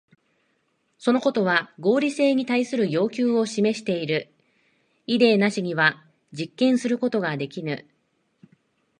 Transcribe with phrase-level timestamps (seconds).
[0.97, 4.33] そのことは合理性に対する要求を示している。
[5.05, 7.87] イデーなしには実験することができぬ。